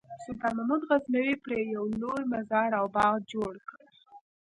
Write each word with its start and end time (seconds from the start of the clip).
سلطان 0.25 0.53
محمود 0.57 0.81
غزنوي 0.89 1.35
پرې 1.43 1.59
یو 1.75 1.85
لوی 2.01 2.23
مزار 2.33 2.69
او 2.79 2.85
باغ 2.95 3.13
جوړ 3.31 3.53
کړ. 3.67 3.79